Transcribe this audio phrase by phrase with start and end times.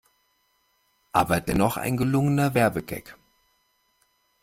[1.11, 3.15] Aber dennoch ein gelungener Werbegag.